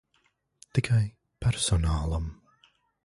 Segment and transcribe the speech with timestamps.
[0.77, 1.03] Tikai
[1.45, 2.29] personālam.